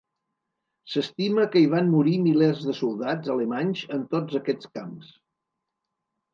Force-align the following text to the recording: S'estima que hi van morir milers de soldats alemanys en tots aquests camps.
S'estima 0.93 1.45
que 1.55 1.61
hi 1.65 1.67
van 1.73 1.91
morir 1.97 2.15
milers 2.23 2.65
de 2.71 2.75
soldats 2.79 3.35
alemanys 3.37 3.87
en 3.99 4.09
tots 4.17 4.41
aquests 4.43 4.75
camps. 4.81 5.15